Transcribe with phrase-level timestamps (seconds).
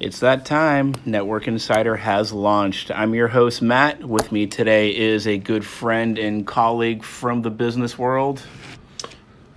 [0.00, 0.94] It's that time.
[0.94, 2.90] Netwerk Insider has launched.
[2.90, 4.02] I'm your host, Matt.
[4.02, 8.42] With me today is a good friend and colleague from the business world.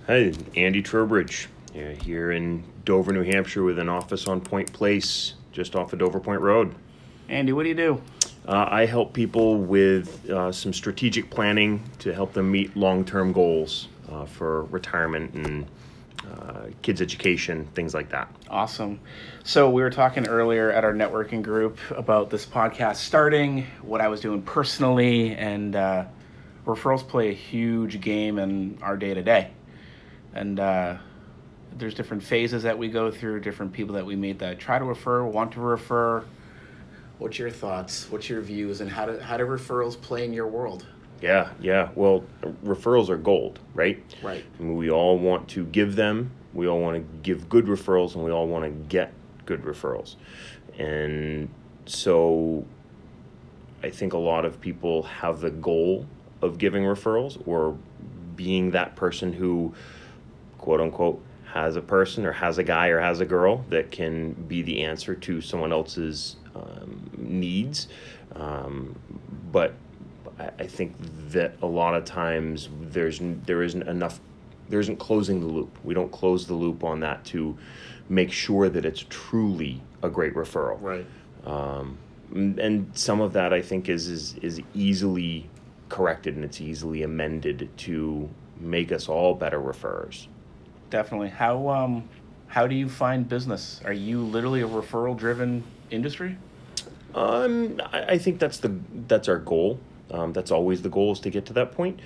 [0.06, 5.32] Hi, Andy Trowbridge yeah, here in Dover, New Hampshire, with an office on Point Place,
[5.50, 6.74] just off of Dover Point Road.
[7.30, 8.02] Andy, what do you do?
[8.46, 13.32] Uh, I help people with uh, some strategic planning to help them meet long term
[13.32, 15.66] goals uh, for retirement and
[16.32, 18.34] uh, kids' education, things like that.
[18.48, 19.00] Awesome.
[19.42, 24.08] So, we were talking earlier at our networking group about this podcast starting, what I
[24.08, 26.04] was doing personally, and uh,
[26.66, 29.50] referrals play a huge game in our day to day.
[30.34, 30.96] And uh,
[31.76, 34.84] there's different phases that we go through, different people that we meet that try to
[34.84, 36.24] refer, want to refer.
[37.18, 38.10] What's your thoughts?
[38.10, 40.86] What's your views, and how do how do referrals play in your world?
[41.20, 41.90] Yeah, yeah.
[41.94, 42.24] Well,
[42.64, 44.02] referrals are gold, right?
[44.22, 44.44] Right.
[44.58, 46.30] I mean, we all want to give them.
[46.52, 49.12] We all want to give good referrals, and we all want to get
[49.46, 50.16] good referrals.
[50.78, 51.48] And
[51.86, 52.64] so,
[53.82, 56.06] I think a lot of people have the goal
[56.42, 57.76] of giving referrals or
[58.36, 59.74] being that person who,
[60.58, 64.32] quote unquote, has a person or has a guy or has a girl that can
[64.32, 67.88] be the answer to someone else's um, needs.
[68.34, 68.96] Um,
[69.52, 69.74] but
[70.38, 70.94] I, I think
[71.30, 74.20] that a lot of times there's there isn't enough
[74.68, 75.78] there isn't closing the loop.
[75.84, 77.56] We don't close the loop on that to
[78.08, 80.80] make sure that it's truly a great referral.
[80.80, 81.06] Right.
[81.44, 81.98] Um,
[82.32, 85.48] and some of that I think is is is easily
[85.88, 90.26] corrected and it's easily amended to make us all better referrers.
[90.90, 91.28] Definitely.
[91.28, 92.08] How um
[92.48, 93.80] how do you find business?
[93.84, 96.36] Are you literally a referral driven industry?
[97.14, 98.76] Um, I, I think that's the
[99.08, 99.78] that's our goal.
[100.14, 102.00] Um, that's always the goal is to get to that point.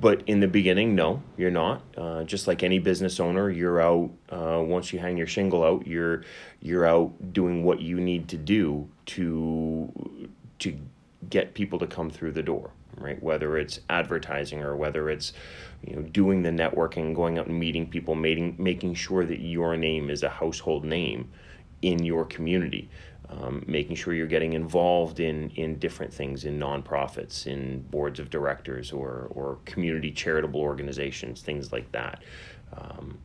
[0.00, 1.82] But in the beginning, no, you're not.
[1.96, 4.10] Uh, just like any business owner, you're out.
[4.30, 6.24] Uh, once you hang your shingle out, you're
[6.60, 9.92] you're out doing what you need to do to
[10.60, 10.78] to
[11.28, 13.22] get people to come through the door, right?
[13.22, 15.34] Whether it's advertising or whether it's
[15.86, 19.76] you know doing the networking, going out and meeting people, making making sure that your
[19.76, 21.30] name is a household name
[21.82, 22.88] in your community
[23.30, 28.30] um, making sure you're getting involved in in different things in nonprofits, in boards of
[28.30, 32.22] directors, or or community charitable organizations, things like that.
[32.76, 33.18] Um,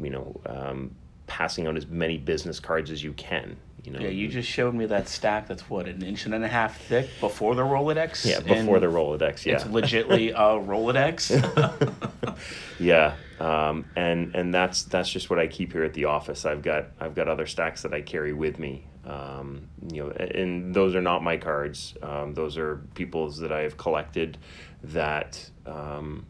[0.00, 0.94] you know, um,
[1.26, 3.56] passing out as many business cards as you can.
[3.84, 6.48] You know, yeah, you just showed me that stack that's what an inch and a
[6.48, 8.24] half thick before the Rolodex.
[8.24, 9.44] Yeah, before the Rolodex.
[9.44, 12.38] Yeah, it's legitly a Rolodex.
[12.80, 16.46] yeah, um, and and that's that's just what I keep here at the office.
[16.46, 18.86] I've got I've got other stacks that I carry with me.
[19.06, 21.94] Um, you know, and those are not my cards.
[22.02, 24.38] Um, those are people's that I have collected
[24.82, 26.24] that um,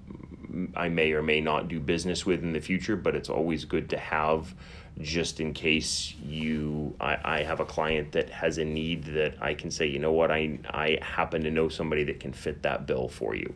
[0.76, 2.96] I may or may not do business with in the future.
[2.96, 4.54] But it's always good to have,
[5.00, 9.54] just in case you I, I have a client that has a need that I
[9.54, 12.86] can say, you know what, I I happen to know somebody that can fit that
[12.86, 13.54] bill for you.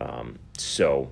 [0.00, 1.10] Um, so,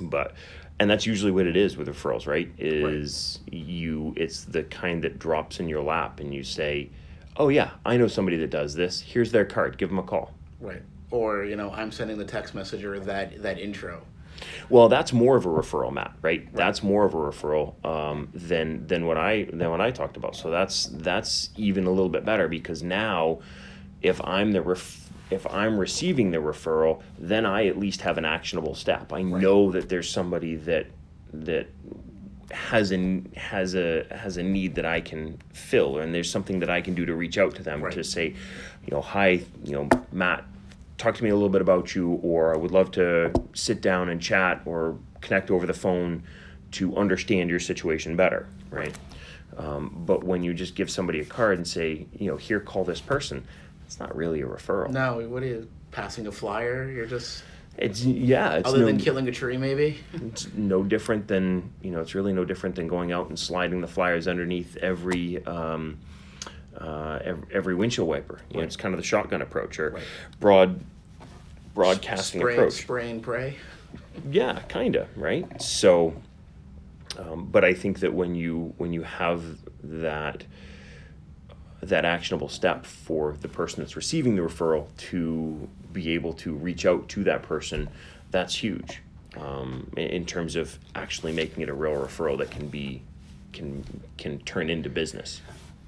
[0.00, 0.34] but
[0.78, 2.50] and that's usually what it is with referrals right?
[2.58, 3.54] Is right.
[3.54, 6.90] you it's the kind that drops in your lap and you say
[7.36, 9.00] oh yeah i know somebody that does this.
[9.00, 9.78] Here's their card.
[9.78, 10.32] Give them a call.
[10.60, 10.82] Right.
[11.10, 14.02] Or you know i'm sending the text message or that that intro.
[14.68, 16.54] Well that's more of a referral matt right, right.
[16.54, 20.36] that's more of a referral um, than than what i than what i talked about.
[20.36, 23.38] So that's that's even a little bit better because now
[24.02, 28.24] if i'm the ref if I'm receiving the referral, then I at least have an
[28.24, 29.12] actionable step.
[29.12, 29.42] I right.
[29.42, 30.86] know that there's somebody that
[31.32, 31.68] that
[32.50, 36.70] has a has a has a need that I can fill, and there's something that
[36.70, 37.92] I can do to reach out to them right.
[37.92, 38.28] to say,
[38.84, 40.44] you know, hi, you know, Matt,
[40.96, 44.08] talk to me a little bit about you, or I would love to sit down
[44.08, 46.22] and chat or connect over the phone
[46.72, 48.94] to understand your situation better, right?
[49.56, 52.84] Um, but when you just give somebody a card and say, you know, here, call
[52.84, 53.46] this person
[53.86, 54.90] it's not really a referral.
[54.90, 56.90] No, what are you passing a flyer?
[56.90, 57.44] You're just
[57.78, 58.54] it's yeah.
[58.54, 59.98] It's other no, than killing a tree, maybe.
[60.12, 62.00] it's no different than you know.
[62.00, 65.44] It's really no different than going out and sliding the flyers underneath every.
[65.46, 65.98] Um,
[66.78, 68.38] uh, every, every, windshield wiper.
[68.50, 70.02] You know, it's kind of the shotgun approach or right.
[70.40, 70.78] broad
[71.74, 72.74] broadcasting spray, approach.
[72.74, 73.56] Spray and pray.
[74.30, 75.62] Yeah, kind of right.
[75.62, 76.14] So,
[77.18, 79.42] um, but I think that when you when you have
[79.84, 80.44] that
[81.80, 86.86] that actionable step for the person that's receiving the referral to be able to reach
[86.86, 87.88] out to that person,
[88.30, 89.00] that's huge
[89.36, 93.02] um, in terms of actually making it a real referral that can be
[93.52, 93.84] can
[94.18, 95.40] can turn into business.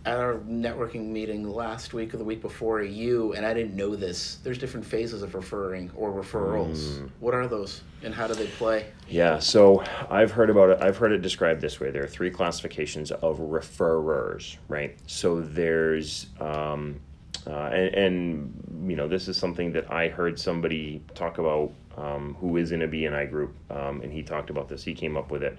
[0.08, 3.94] At our networking meeting last week or the week before you and I didn't know
[3.94, 4.38] this.
[4.43, 7.10] There's different phases of referring or referrals.
[7.20, 8.87] What are those and how do they play?
[9.06, 10.78] Yeah, so I've heard about it.
[10.81, 11.90] I've heard it described this way.
[11.90, 14.96] There are three classifications of referrers, right?
[15.06, 17.00] So there's, um,
[17.46, 22.34] uh, and, and you know, this is something that I heard somebody talk about um,
[22.40, 24.84] who is in a BNI group, um, and he talked about this.
[24.84, 25.58] He came up with it,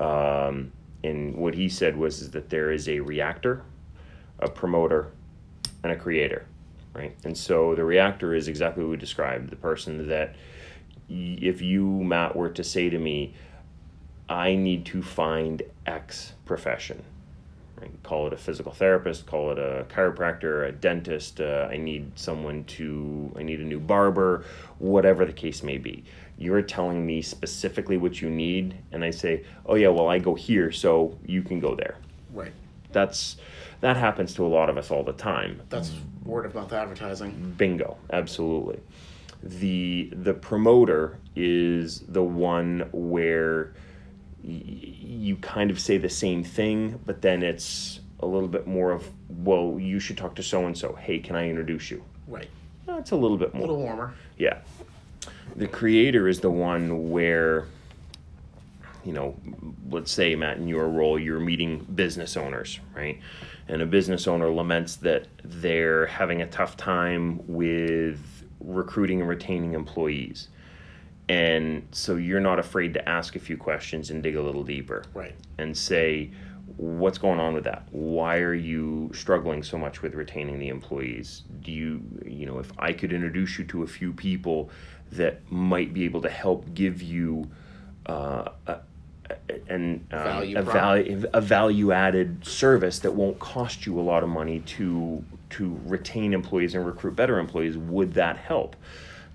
[0.00, 0.72] um,
[1.04, 3.62] and what he said was is that there is a reactor,
[4.38, 5.10] a promoter,
[5.82, 6.46] and a creator,
[6.94, 7.14] right?
[7.24, 9.50] And so the reactor is exactly what we described.
[9.50, 10.34] The person that
[11.08, 13.34] if you Matt were to say to me,
[14.28, 17.02] I need to find X profession,
[17.78, 17.90] right?
[18.02, 21.40] Call it a physical therapist, call it a chiropractor, a dentist.
[21.40, 24.46] Uh, I need someone to, I need a new barber,
[24.78, 26.04] whatever the case may be.
[26.38, 30.34] You're telling me specifically what you need, and I say, oh yeah, well I go
[30.34, 31.96] here, so you can go there.
[32.32, 32.52] Right.
[32.94, 33.36] That's
[33.80, 35.60] that happens to a lot of us all the time.
[35.68, 35.92] That's
[36.24, 37.54] word of mouth advertising.
[37.58, 38.80] Bingo, absolutely.
[39.42, 43.74] The the promoter is the one where
[44.42, 48.92] y- you kind of say the same thing, but then it's a little bit more
[48.92, 50.94] of, well, you should talk to so and so.
[50.94, 52.02] Hey, can I introduce you?
[52.26, 52.48] Right.
[52.86, 53.64] That's a little bit more.
[53.64, 54.14] A little warmer.
[54.38, 54.60] Yeah.
[55.56, 57.66] The creator is the one where,
[59.04, 59.36] you know,
[59.90, 63.20] let's say, Matt, in your role, you're meeting business owners, right?
[63.68, 68.20] And a business owner laments that they're having a tough time with
[68.60, 70.48] recruiting and retaining employees.
[71.28, 75.04] And so you're not afraid to ask a few questions and dig a little deeper
[75.14, 75.34] Right.
[75.58, 76.30] and say,
[76.76, 77.86] what's going on with that?
[77.92, 81.42] Why are you struggling so much with retaining the employees?
[81.62, 84.70] Do you, you know, if I could introduce you to a few people
[85.12, 87.50] that might be able to help give you
[88.06, 88.80] uh, a, a-
[89.68, 94.22] an um, Value a value a value added service that won't cost you a lot
[94.22, 98.76] of money to to retain employees and recruit better employees, would that help?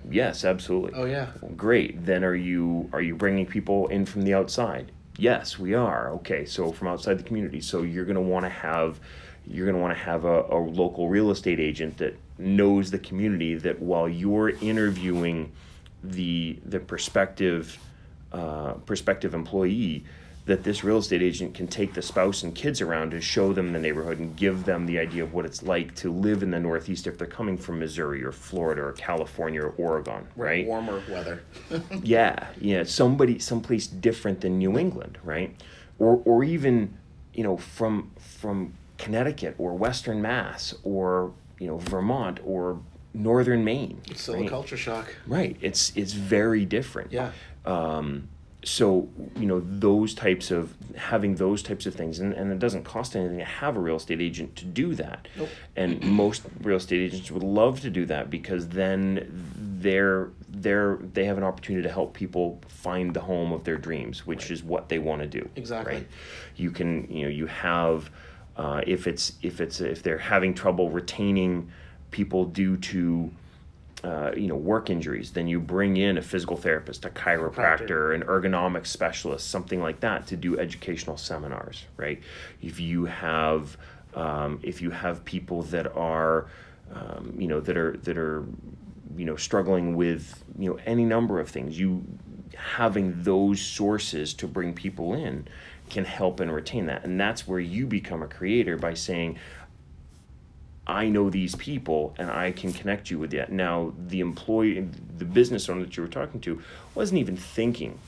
[0.09, 0.91] Yes, absolutely.
[0.95, 1.27] Oh yeah.
[1.56, 2.06] Great.
[2.06, 4.91] Then are you are you bringing people in from the outside?
[5.18, 6.12] Yes, we are.
[6.12, 7.62] Okay, so from outside the community.
[7.62, 9.00] So you're going to want to have
[9.45, 13.00] you're going to want to have a, a local real estate agent that knows the
[13.00, 15.51] community that while you're interviewing
[16.03, 17.77] the the prospective
[18.31, 20.03] uh, prospective employee
[20.49, 23.71] that this real estate agent can take the spouse and kids around to show them
[23.71, 26.59] the neighborhood and give them the idea of what it's like to live in the
[26.59, 30.65] Northeast if they're coming from Missouri or Florida or California or Oregon, right?
[30.65, 31.43] Warmer weather.
[32.03, 35.55] yeah, yeah, somebody someplace different than New England, right?
[35.99, 36.97] Or or even,
[37.33, 42.79] you know, from from Connecticut or Western Mass or, you know, Vermont or
[43.13, 44.01] northern Maine.
[44.09, 45.15] It's still a culture shock.
[45.27, 45.57] Right.
[45.61, 47.11] It's it's very different.
[47.11, 47.31] Yeah.
[47.65, 48.29] Um,
[48.61, 49.07] so
[49.38, 53.15] you know those types of having those types of things, and, and it doesn't cost
[53.15, 55.29] anything to have a real estate agent to do that.
[55.38, 55.47] Nope.
[55.77, 59.29] And most real estate agents would love to do that because then
[59.79, 64.27] they're they're they have an opportunity to help people find the home of their dreams,
[64.27, 64.51] which Right.
[64.51, 65.47] is what they want to do.
[65.56, 65.94] Exactly.
[65.94, 66.07] Right.
[66.57, 68.09] You can you know you have
[68.57, 71.71] uh, if it's if it's if they're having trouble retaining
[72.11, 73.31] people due to
[74.03, 78.21] uh, you know work injuries then you bring in a physical therapist a chiropractor an
[78.23, 82.21] ergonomics specialist something like that to do educational seminars right?
[82.61, 83.77] If you have
[84.15, 86.47] um, if you have people that are
[86.93, 88.45] um, you know that are that are
[89.15, 92.03] you know struggling with you know any number of things you
[92.55, 95.47] having those sources to bring people in
[95.89, 97.03] can help and retain that.
[97.03, 99.37] And that's where you become a creator by saying
[100.89, 103.51] I know these people and I can connect you with that.
[103.51, 104.87] Now, the employee,
[105.19, 106.61] the business owner that you were talking to,
[106.95, 107.99] wasn't even thinking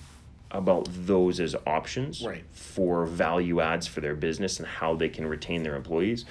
[0.50, 2.44] about those as options Right.
[2.52, 6.26] for value adds for their business and how they can retain their employees.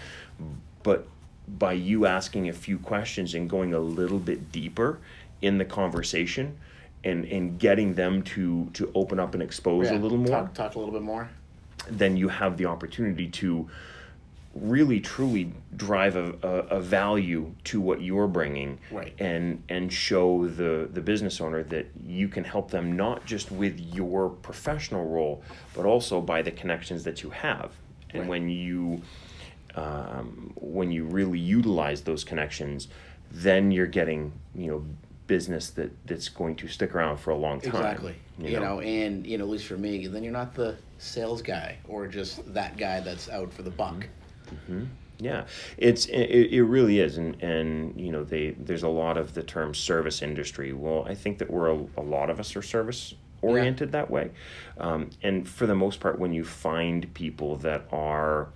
[0.83, 1.07] But
[1.47, 4.99] by you asking a few questions and going a little bit deeper
[5.40, 6.57] in the conversation
[7.04, 9.99] and, and getting them to, to open up and expose Yeah.
[9.99, 11.30] a little more, Talk, talk a little bit more.
[11.88, 13.71] then you have the opportunity to
[14.61, 19.14] really truly drive a, a, a value to what you're bringing Right.
[19.19, 23.79] and and show the the business owner that you can help them not just with
[23.81, 25.43] your professional role
[25.75, 27.73] but also by the connections that you have
[28.11, 28.29] and Right.
[28.29, 29.02] when you
[29.76, 32.88] um, when you really utilize those connections
[33.31, 34.85] then you're getting you know
[35.29, 38.14] business that that's going to stick around for a long time Exactly.
[38.37, 38.81] You, know?
[38.81, 42.52] and you know, at least for me, then you're not the sales guy or just
[42.55, 44.09] that guy that's out for the buck.
[45.19, 45.45] Yeah,
[45.76, 49.42] it's it, it really is, and and you know they there's a lot of the
[49.42, 50.73] term service industry.
[50.73, 54.30] Well, I think that we're a, a lot of us are service oriented that way,
[54.78, 58.49] um, and for the most part, when you find people that are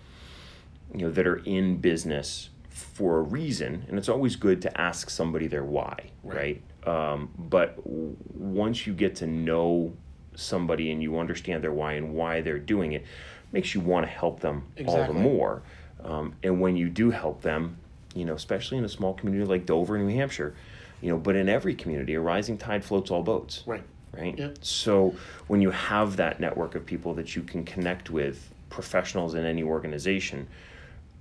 [0.94, 5.10] you know that are in business for a reason, and it's always good to ask
[5.10, 6.62] somebody their why, right?
[6.86, 7.12] Right.
[7.12, 9.94] Um, but w- once you get to know
[10.34, 13.04] somebody and you understand their why and why they're doing it,
[13.52, 15.62] makes you want to help them all the more.
[16.04, 17.76] Um, and when you do help them,
[18.14, 20.54] you know, especially in a small community like Dover, New Hampshire,
[21.00, 23.82] you know, but in every community, a rising tide floats all boats Right.
[24.16, 24.38] right?
[24.38, 24.50] Yeah.
[24.60, 25.14] So
[25.48, 29.62] when you have that network of people that you can connect with, professionals in any
[29.62, 30.46] organization,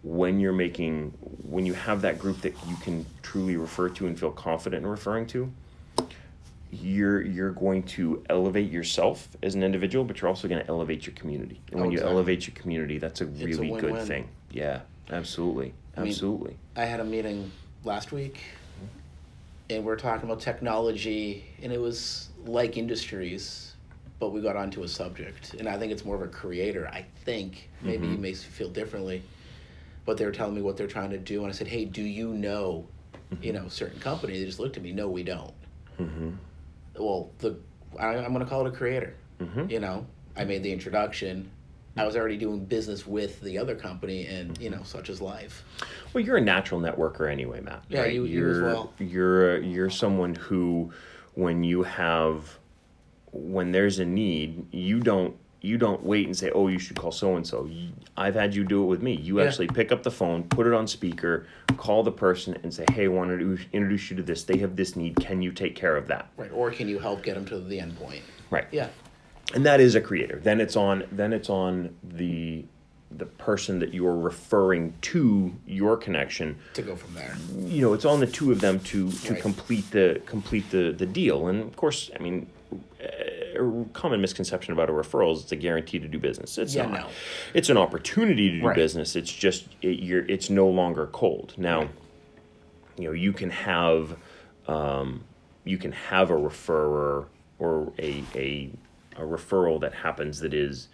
[0.04, 1.12] when you're making,
[1.48, 4.90] when you have that group that you can truly refer to and feel confident in
[4.90, 5.52] referring to,
[6.72, 11.06] you're you're going to elevate yourself as an individual, but you're also going to elevate
[11.06, 11.62] your community.
[11.72, 12.16] And Oh, when you exactly.
[12.16, 14.28] elevate your community, that's a a really good thing.
[14.54, 16.58] Yeah, absolutely, absolutely.
[16.76, 17.52] I had a meeting
[17.84, 18.40] last week,
[19.70, 23.74] and we are talking about technology, and it was like industries,
[24.20, 26.88] but we got onto a subject, and I think it's more of a creator.
[26.88, 28.22] I think maybe he mm-hmm.
[28.22, 29.24] makes you feel differently,
[30.06, 32.04] but they were telling me what they're trying to do, and I said, "Hey, do
[32.04, 32.86] you know,
[33.42, 33.64] you mm-hmm.
[33.64, 35.54] know, certain company?" They just looked at me, "No, we don't."
[36.00, 36.30] Mm-hmm.
[37.00, 37.58] Well, the
[38.00, 39.16] I, I'm going to call it a creator.
[39.68, 40.06] You know,
[40.36, 41.50] I made the introduction.
[41.96, 45.64] I was already doing business with the other company, and you know, such is life.
[46.14, 47.84] Well, you're a natural networker anyway, Matt.
[47.88, 48.14] Yeah, right?
[48.14, 48.94] you- you as you're, well.
[49.00, 50.92] You're you're someone who,
[51.36, 52.58] when you have,
[53.32, 57.12] when there's a need, you don't you don't wait and say, oh, you should call
[57.12, 57.70] so and so.
[58.18, 59.14] I've had you do it with me.
[59.16, 59.46] You Yeah.
[59.46, 61.48] actually pick up the phone, put it on speaker,
[61.78, 64.44] call the person, and say, hey, I want to introduce you to this.
[64.44, 65.16] They have this need.
[65.16, 66.28] Can you take care of that?
[66.36, 66.52] Right.
[66.52, 68.24] Or can you help get them to the end point?
[68.50, 68.90] Right Yeah.
[69.54, 72.66] And that is a creator then it's on then it's on the
[73.16, 77.36] the person that you're referring to your connection To go from there.
[77.60, 79.42] you know it's on the two of them to to Right.
[79.42, 82.48] complete the complete the the deal and of course i mean
[83.56, 86.88] a common misconception about a referral is it's a guarantee to do business it's Yeah,
[86.88, 87.08] not no.
[87.54, 88.76] it's an opportunity to do Right.
[88.76, 91.90] business it's just it, you're it's no longer cold now Right.
[92.98, 94.18] you know you can have
[94.68, 95.24] um,
[95.66, 97.26] you can have a referrer
[97.60, 98.72] or a, a
[99.18, 100.88] a referral that happens that is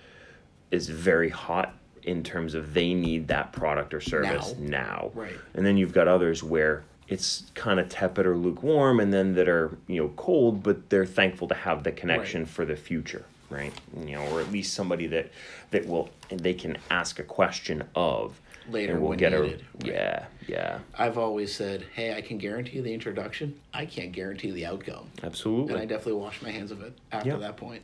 [0.72, 1.74] is very hot
[2.04, 5.34] in terms of they need that product or service now, Right.
[5.54, 9.50] and then you've got others where it's kind of tepid or lukewarm and then that
[9.50, 12.50] are you know cold but they're thankful to have the connection Right.
[12.50, 13.74] for the future right
[14.06, 15.32] you know or at least somebody that
[15.72, 19.64] that will and they can ask a question of Later and we'll when get needed.
[19.84, 23.60] a yeah yeah I've always said, hey, I can guarantee the introduction.
[23.74, 25.10] I can't guarantee the outcome.
[25.24, 27.38] absolutely And I definitely wash my hands of it after Yeah.
[27.38, 27.82] that point.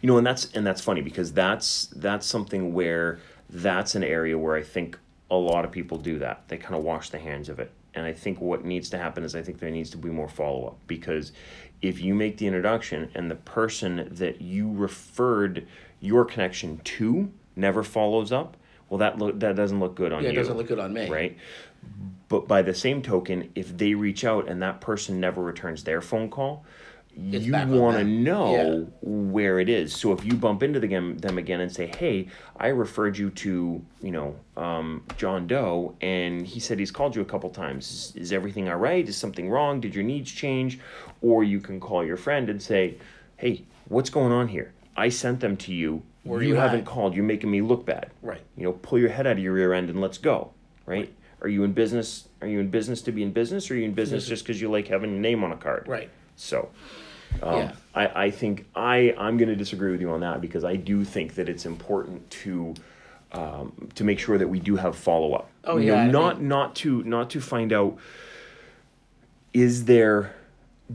[0.00, 3.18] You know and that's and that's funny because that's that's something where
[3.50, 4.98] that's an area where i think
[5.30, 6.46] a lot of people do that.
[6.48, 7.72] They kind of wash the hands of it.
[7.94, 10.28] And i think what needs to happen is i think there needs to be more
[10.28, 11.32] follow-up because
[11.80, 15.66] if you make the introduction and the person that you referred
[16.00, 18.56] your connection to never follows up
[18.88, 20.78] well that look that doesn't look good on Yeah, you Yeah, it doesn't look good
[20.80, 21.08] on me.
[21.08, 21.36] right?
[22.28, 26.00] But by the same token if they reach out and that person never returns their
[26.00, 26.64] phone call
[27.16, 29.94] It's you want to know where it is.
[29.94, 33.84] So if you bump into them, them again and say hey i referred you to
[34.02, 37.90] you know um, john doe and he said he's called you a couple times.
[37.90, 39.08] Is, is everything all right?
[39.08, 39.80] Is something wrong?
[39.80, 40.80] Did your needs change?
[41.22, 42.96] Or you can call your friend and say
[43.36, 44.72] hey what's going on here?
[44.96, 46.02] I sent them to you.
[46.24, 47.14] You you haven't at?" called.
[47.14, 48.10] You're making me look bad.
[48.22, 48.42] Right.
[48.56, 50.50] you know pull your head out of your rear end and let's go
[50.86, 51.12] right?
[51.42, 53.84] Are you in business are you in business to be in business or are you
[53.84, 55.86] in business just because you like having your name on a card?
[55.86, 56.10] Right.
[56.36, 56.68] So
[57.42, 57.72] um, Yeah.
[57.94, 61.04] I, I think I, I'm going to disagree with you on that because I do
[61.04, 62.74] think that it's important to
[63.32, 65.50] um, to make sure that we do have follow up.
[65.64, 67.98] Oh, You know, yeah, I not mean- not to not to find out
[69.52, 70.34] is there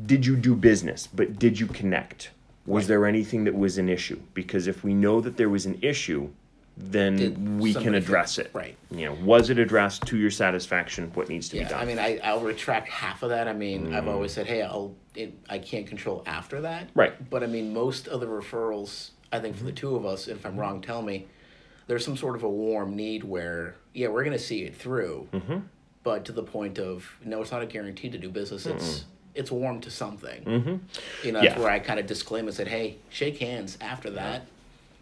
[0.06, 2.30] did you do business but did you connect
[2.66, 2.88] was Right.
[2.90, 6.30] there anything that was an issue because if we know that there was an issue
[6.78, 8.76] then Did we can address it right.
[8.92, 11.70] you know was it addressed to your satisfaction what needs to be Yeah.
[11.70, 13.48] done I mean, I, I'll retract half of that.
[13.50, 14.14] I mean, I've Mm.
[14.14, 16.90] always said, hey, I'll, it, I can't control after that.
[16.96, 17.30] Right.
[17.30, 20.46] But I mean, most of the referrals, I think for the two of us, if
[20.46, 21.28] I'm wrong, tell me,
[21.88, 25.28] there's some sort of a warm need where, yeah, we're going to see it through.
[25.34, 25.60] Mm-hmm.
[26.04, 28.66] But to the point of, no, it's not a guarantee to do business.
[28.66, 30.44] It's, it's warm to something.
[30.44, 30.76] Mm-hmm.
[31.26, 31.60] You know, that's Yeah.
[31.60, 34.46] where I kind of disclaim and said, hey, shake hands after that.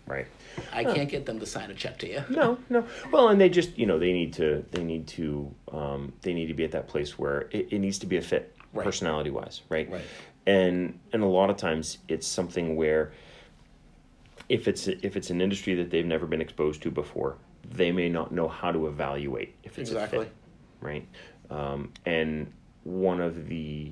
[0.07, 0.27] right
[0.73, 2.23] I can't get them to sign a check to you.
[2.31, 6.13] no no well and they just you know they need to they need to um,
[6.23, 8.55] they need to be at that place where it, it needs to be a fit
[8.73, 8.83] Right.
[8.83, 10.03] personality wise right Right.
[10.45, 13.11] and and a lot of times it's something where
[14.49, 17.37] if it's if it's an industry that they've never been exposed to before
[17.69, 20.25] they may not know how to evaluate if it's a Exactly.
[20.25, 20.33] fit
[20.81, 21.07] right
[21.49, 22.51] um, and
[22.83, 23.91] one of the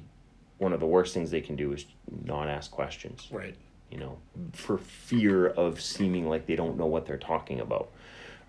[0.57, 1.85] one of the worst things they can do is
[2.25, 3.55] not ask questions Right.
[3.89, 4.17] you know,
[4.53, 7.89] for fear of seeming like they don't know what they're talking about.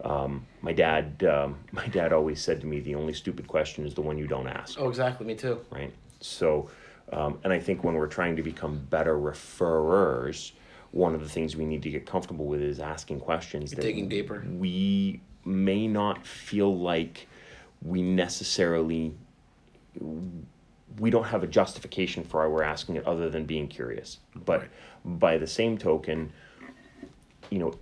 [0.05, 3.95] um, my dad, um, my dad always said to me, the only stupid question is
[3.95, 5.27] the one you don't ask Oh, exactly.
[5.27, 5.61] Me too.
[5.71, 5.93] right?
[6.27, 6.69] So,
[7.13, 10.53] um, and I think when we're trying to become better referrers,
[10.91, 13.71] one of the things we need to get comfortable with is asking questions.
[13.73, 14.45] that digging deeper.
[14.49, 17.29] We may not feel like
[17.83, 19.15] we necessarily
[20.99, 24.19] we don't have a justification for why we're asking it other than being curious.
[24.35, 24.71] But Right.
[25.05, 26.33] by the same token,
[27.51, 27.75] you know,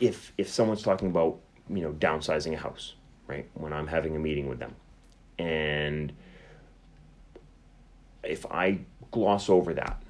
[0.00, 1.38] if if someone's talking about
[1.68, 2.94] you know downsizing a house,
[3.26, 3.48] right?
[3.54, 4.74] When I'm having a meeting with them,
[5.38, 6.12] and
[8.28, 8.78] if I
[9.10, 10.02] gloss over that,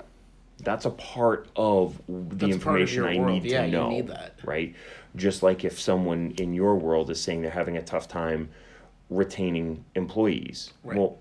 [0.62, 3.42] that's a part of the That's part of information I world.
[3.42, 3.88] need Yeah, to know.
[3.90, 4.12] need.
[4.44, 4.74] Right?
[5.14, 8.48] Just like if someone in your world is saying they're having a tough time
[9.10, 10.72] retaining employees.
[10.82, 10.96] Right.
[10.98, 11.18] Well,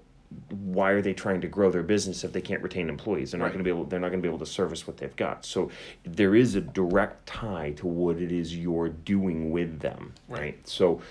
[0.49, 3.31] why are they trying to grow their business if they can't retain employees?
[3.31, 3.53] They're not Right.
[3.53, 3.85] going to be able.
[3.85, 5.45] They're not going to be able to service what they've got.
[5.45, 5.69] So
[6.03, 10.39] there is a direct tie to what it is you're doing with them, Right.
[10.41, 10.67] right?
[10.67, 11.01] So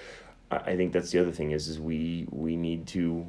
[0.50, 3.26] I I think that's the other thing is is we we need to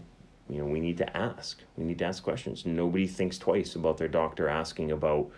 [0.50, 3.98] you know we need to ask we need to ask questions nobody thinks twice about
[3.98, 5.30] their doctor asking about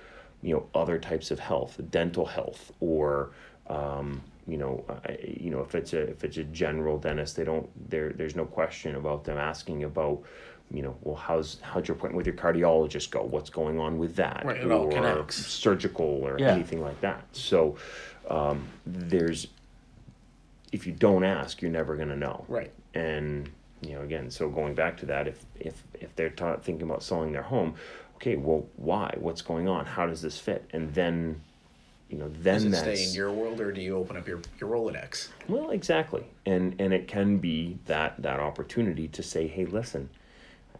[0.42, 3.32] you know other types of health dental health or
[3.70, 7.44] um, you know I, you know if it's a if it's a general dentist they
[7.44, 10.22] don't there there's no question about them asking about
[10.72, 14.16] you know well how's how'd your appointment with your cardiologist go what's going on with
[14.18, 15.38] that Right, it all connects.
[15.48, 16.54] surgical or Yeah.
[16.54, 17.78] anything like that so
[18.30, 19.48] um, there's
[20.74, 22.72] if you don't ask you're never going to know Right.
[22.94, 23.50] and
[23.81, 27.03] you know again so going back to that if if if they're ta- thinking about
[27.03, 27.75] selling their home
[28.15, 29.15] okay well why?
[29.19, 29.86] What's going on?
[29.86, 30.67] How does this fit?
[30.72, 31.41] And then
[32.10, 34.27] you know then Does it that's stay in your world, or do you open up
[34.27, 35.27] your your Rolodex?
[35.48, 36.24] well exactly.
[36.46, 40.10] And and it can be that that opportunity to say hey listen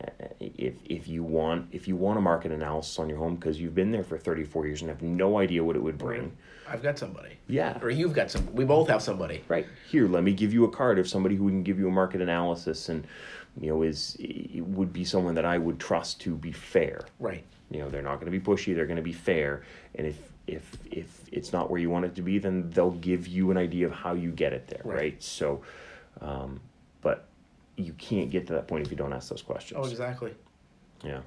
[0.02, 0.08] uh,
[0.40, 3.76] if if you want if you want a market analysis on your home because you've
[3.76, 6.36] been there for 34 years and have no idea what it would bring
[6.70, 7.38] I've got somebody.
[7.48, 8.52] yeah Or you've got some.
[8.54, 9.44] We both have somebody.
[9.48, 11.92] right here let me give you a card of somebody who can give you a
[11.92, 13.06] market analysis and
[13.60, 14.18] you know is
[14.56, 17.44] would be someone that i would trust to be fair Right.
[17.72, 19.64] you know they're not going to be pushy they're going to be fair
[19.96, 23.28] and if if if it's not where you want it to be then they'll give
[23.28, 24.96] you an idea of how you get it there Right.
[24.98, 25.62] right, so
[26.22, 26.60] um,
[27.02, 27.26] but
[27.78, 30.34] you can't get to that point if you don't ask those questions Oh, exactly.
[31.04, 31.22] yeah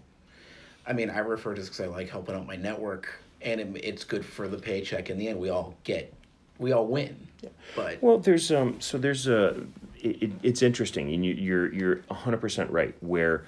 [0.87, 3.69] I mean, I refer to this because I like helping out my network, and it,
[3.85, 5.11] it's good for the paycheck.
[5.11, 6.13] In the end, we all get,
[6.59, 7.27] we all win.
[7.43, 7.49] Yeah.
[7.77, 9.63] But Well, there's um, so there's a,
[9.99, 12.95] it, it- it's interesting, and you, you're you're hundred percent right.
[13.01, 13.45] Where,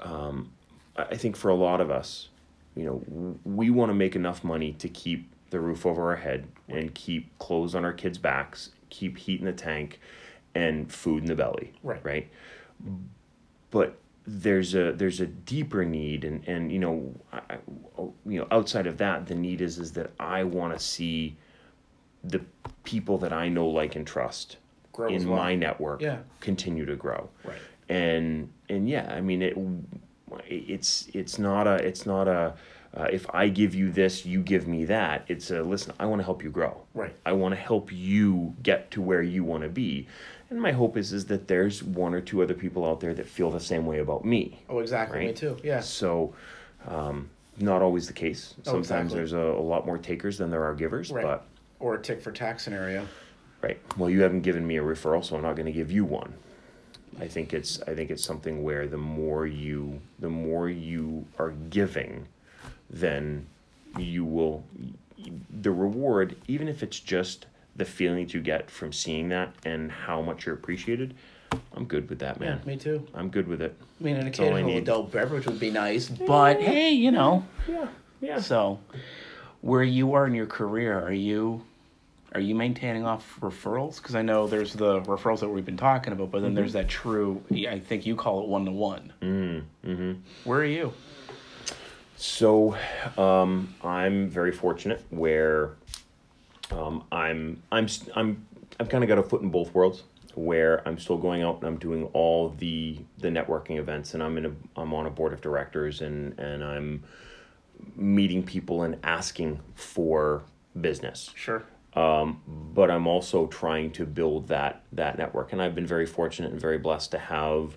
[0.00, 0.50] um,
[0.96, 2.28] I I think for a lot of us,
[2.74, 6.46] you know, we want to make enough money to keep the roof over our head
[6.68, 10.00] and keep clothes on our kids' backs, keep heat in the tank,
[10.56, 11.72] and food in the belly.
[11.84, 12.04] Right.
[12.04, 12.28] Right.
[13.70, 13.96] But
[14.26, 17.58] there's a there's a deeper need, and and you know, I, I-
[17.98, 21.36] oh, you know, outside of that, the need is is that I want to see
[22.24, 22.40] the
[22.84, 24.56] people that I know, like, and trust
[24.92, 25.38] Grow in well.
[25.38, 26.18] my network Yeah.
[26.40, 27.28] continue to grow.
[27.44, 27.58] Right.
[27.88, 29.56] And and yeah, I mean it.
[30.48, 32.54] It's it's not a it's not a.
[32.96, 35.24] Uh, if I give you this, you give me that.
[35.28, 35.92] It's a listen.
[36.00, 36.80] I want to help you grow.
[36.94, 37.14] Right.
[37.26, 40.06] I want to help you get to where you want to be.
[40.48, 43.26] And my hope is is that there's one or two other people out there that
[43.26, 44.62] feel the same way about me.
[44.70, 45.18] oh, exactly.
[45.18, 45.36] Me Right.
[45.36, 45.56] too.
[45.62, 45.80] Yeah.
[45.80, 46.34] So,
[46.88, 47.28] um,
[47.58, 48.54] not always the case.
[48.60, 49.16] Oh, Sometimes exactly.
[49.18, 51.10] there's a, a lot more takers than there are givers.
[51.10, 51.24] Right.
[51.24, 51.44] But
[51.80, 53.06] Or a tick for tax scenario.
[53.62, 53.78] Right.
[53.98, 56.32] Well, you haven't given me a referral, so I'm not going to give you one.
[57.20, 61.50] I think it's I think it's something where the more you the more you are
[61.70, 62.28] giving,
[62.90, 63.46] then
[63.98, 64.64] you will
[65.50, 69.90] the reward, even if it's just the feeling that you get from seeing that and
[69.90, 71.14] how much you're appreciated.
[71.74, 72.60] I'm good with that, man.
[72.60, 73.06] Yeah, me too.
[73.14, 73.76] I'm good with it.
[74.00, 77.44] I mean, an occasional adult beverage would be nice, but hey, you know.
[77.68, 77.88] Yeah.
[78.20, 78.40] Yeah.
[78.40, 78.78] So,
[79.60, 81.62] where you are in your career, are you
[82.34, 83.96] are you maintaining off referrals?
[83.96, 86.88] Because I know there's the referrals that we've been talking about, but then there's that
[86.88, 87.42] true.
[87.50, 89.12] I think you call it one to one.
[89.22, 90.12] Mm-hmm.
[90.44, 90.92] Where are you?
[92.16, 92.76] So,
[93.18, 95.72] um, I'm very fortunate where
[96.70, 98.46] um, I'm I'm I'm
[98.80, 100.02] I've kind of got a foot in both worlds.
[100.34, 104.36] Where I'm still going out and I'm doing all the the networking events, and I'm
[104.36, 107.04] in a I'm on a board of directors, and and I'm
[107.94, 110.42] meeting people and asking for
[110.80, 111.62] business Sure.
[111.94, 112.40] um,
[112.74, 115.52] but I'm also trying to build that that network.
[115.52, 117.76] And I've been very fortunate and very blessed to have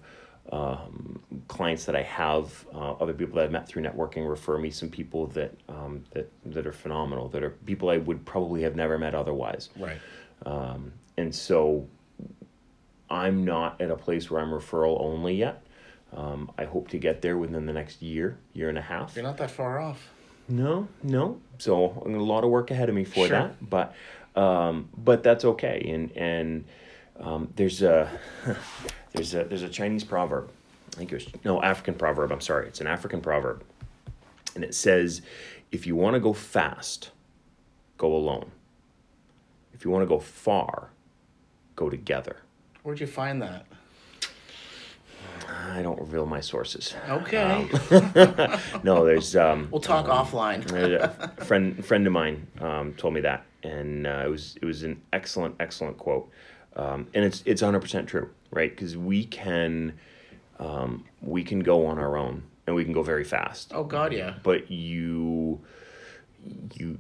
[0.52, 4.72] um, clients that I have, uh, other people that I've met through networking refer me
[4.72, 8.76] some people that um, that that are phenomenal, that are people I would probably have
[8.76, 9.70] never met otherwise.
[9.78, 10.00] Right.
[10.46, 11.88] Um, and so
[13.10, 15.64] I'm not at a place where I'm referral only yet.
[16.16, 19.16] Um, I hope to get there within the next year, year and a half.
[19.16, 20.10] You're not that far off.
[20.48, 21.40] No, no.
[21.60, 23.38] So a lot of work ahead of me for Sure.
[23.40, 23.70] that.
[23.70, 23.94] But
[24.36, 25.82] um, but that's okay.
[25.94, 26.66] And and
[27.20, 28.10] um, there's a
[29.13, 30.50] there's a there's a Chinese proverb.
[30.93, 32.32] I think it was no African proverb.
[32.32, 33.63] I'm sorry, it's an African proverb,
[34.56, 35.22] and it says,
[35.72, 37.12] "If you want to go fast,
[37.98, 38.52] go alone.
[39.74, 40.89] If you want to go far,
[41.76, 42.38] go together."
[42.84, 43.65] Where'd you find that?
[45.48, 46.95] I don't reveal my sources.
[47.10, 47.69] Okay.
[48.84, 50.69] No, there's um, we'll talk offline.
[51.39, 54.84] a friend friend of mine um, told me that, and uh, it was it was
[54.84, 56.30] an excellent excellent quote,
[56.75, 58.69] um, and it's it's hundred percent true, right?
[58.69, 59.93] Because we can
[60.60, 63.71] um, we can go on our own, and we can go very fast.
[63.73, 64.36] Oh God, yeah.
[64.43, 65.62] But you
[66.75, 66.97] you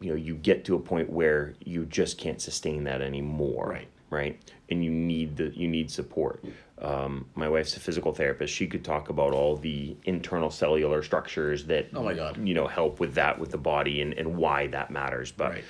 [0.00, 3.68] you know you get to a point where you just can't sustain that anymore.
[3.68, 3.88] Right.
[4.08, 4.40] Right.
[4.70, 6.44] And you need the you need support.
[6.78, 8.52] Um, my wife's a physical therapist.
[8.54, 12.36] She could talk about all the internal cellular structures that Oh my God.
[12.46, 15.32] you know help with that with the body and, and why that matters.
[15.32, 15.64] But Right.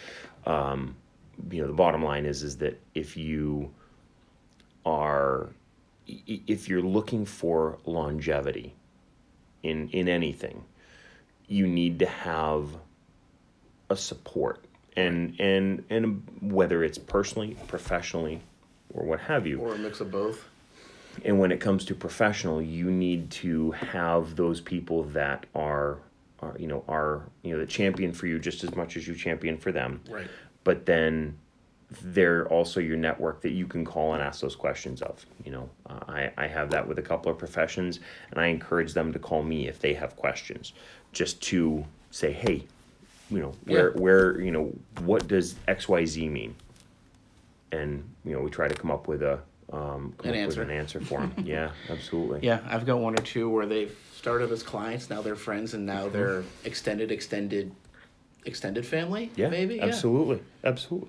[1.51, 3.71] You know the bottom line is is that if you
[4.85, 5.49] are
[6.07, 8.73] if you're looking for longevity
[9.63, 10.65] in in anything
[11.49, 12.69] you need to have
[13.91, 14.65] a support
[14.97, 18.41] and and and whether it's personally professionally
[18.95, 20.45] or what have you Or a mix of both.
[21.25, 25.99] and when it comes to professional you need to have those people that are
[26.41, 29.15] are you know are you know the champion for you just as much as you
[29.15, 30.29] champion for them Right.
[30.67, 31.39] But then
[32.03, 35.71] they're also your network that you can call and ask those questions of you know?
[35.89, 38.01] Uh, I, I have that with a couple of professions
[38.33, 40.73] and i encourage them to call me if they have questions
[41.13, 42.65] just to say hey
[43.31, 44.01] you know where Yeah.
[44.03, 46.55] where you know what does xyz mean?
[47.73, 49.39] And you know we try to come up with a
[49.73, 50.61] um, come An up answer.
[50.61, 51.01] with an answer.
[51.01, 52.41] for them yeah absolutely.
[52.43, 55.85] Yeah, I've got one or two where they've started as clients, now they're friends, and
[55.87, 57.73] now they're extended, extended,
[58.47, 59.31] extended family.
[59.37, 59.81] yeah maybe.
[59.81, 61.09] absolutely absolutely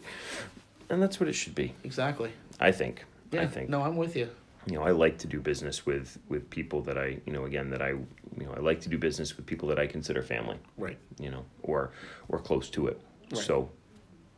[0.90, 2.32] and that's what it should be Exactly.
[2.60, 3.42] i think Yeah.
[3.44, 4.30] i think No, I'm with you.
[4.66, 7.70] you know, I like to do business with with people that I, you know, again
[7.70, 7.90] that I,
[8.40, 10.98] you know, I like to do business with people that I consider family, Right.
[11.26, 11.92] you know, or
[12.32, 12.98] or close to it.
[13.32, 13.44] Right.
[13.50, 13.70] So,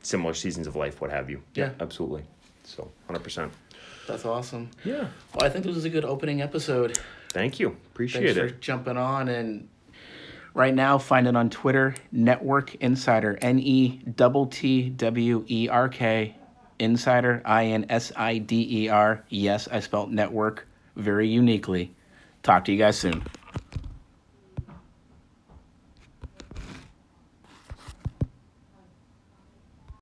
[0.03, 1.39] similar seasons of life, what have you?
[1.55, 1.71] Yeah.
[1.79, 2.23] absolutely.
[2.63, 3.51] So, hundred percent.
[4.07, 4.69] That's awesome.
[4.85, 5.07] Yeah.
[5.33, 6.99] Well, I think this was a good opening episode.
[7.39, 7.69] Thank you.
[7.69, 8.61] Thanks Appreciate for it.
[8.61, 9.67] jumping on and
[10.53, 14.01] right now find it on Twitter, Netwerk Insider, N E
[14.47, 16.35] T W E R K
[16.79, 19.23] Insider, I N S I D E R.
[19.29, 21.93] Yes, I spelled network very uniquely.
[22.43, 23.23] Talk to you guys soon.